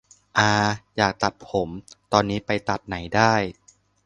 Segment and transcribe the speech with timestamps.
[0.37, 0.53] อา
[0.97, 1.69] อยากตัดผม
[2.11, 3.33] ตอนนี้ไปตัดไหนได้